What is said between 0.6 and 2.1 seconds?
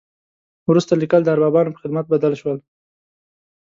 وروسته لیکل د اربابانو په خدمت